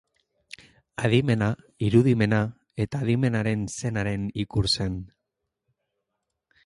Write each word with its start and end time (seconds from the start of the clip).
Adimena, 1.09 1.49
irudimena 1.89 2.39
eta 2.85 3.03
adimenaren 3.07 3.69
senaren 3.75 4.25
ikur 4.45 4.71
zen. 4.79 4.97